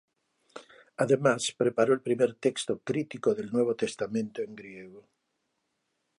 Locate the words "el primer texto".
1.93-2.79